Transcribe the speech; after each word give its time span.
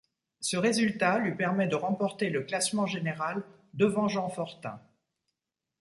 Ce 0.39 0.57
résultat 0.57 1.19
lui 1.19 1.35
permet 1.35 1.67
de 1.67 1.75
remporter 1.75 2.31
le 2.31 2.41
classement 2.41 2.87
général 2.87 3.43
devant 3.75 4.07
Jean 4.07 4.29
Fortin. 4.29 4.81